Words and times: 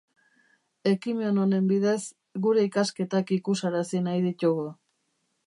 Ekimen 0.91 1.37
honen 1.41 1.67
bidez, 1.71 1.99
gure 2.47 2.65
ikasketak 2.69 3.35
ikusarazi 3.37 4.03
nahi 4.09 4.27
ditugu. 4.27 4.67